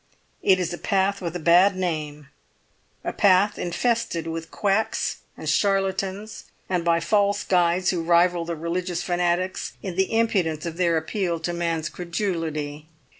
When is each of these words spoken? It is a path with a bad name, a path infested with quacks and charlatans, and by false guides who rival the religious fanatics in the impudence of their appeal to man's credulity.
It 0.41 0.59
is 0.59 0.73
a 0.73 0.79
path 0.79 1.21
with 1.21 1.35
a 1.35 1.39
bad 1.39 1.75
name, 1.75 2.27
a 3.03 3.13
path 3.13 3.59
infested 3.59 4.25
with 4.25 4.49
quacks 4.49 5.17
and 5.37 5.47
charlatans, 5.47 6.45
and 6.67 6.83
by 6.83 6.99
false 6.99 7.43
guides 7.43 7.91
who 7.91 8.01
rival 8.01 8.43
the 8.43 8.55
religious 8.55 9.03
fanatics 9.03 9.73
in 9.83 9.95
the 9.97 10.11
impudence 10.17 10.65
of 10.65 10.77
their 10.77 10.97
appeal 10.97 11.39
to 11.41 11.53
man's 11.53 11.87
credulity. 11.87 12.87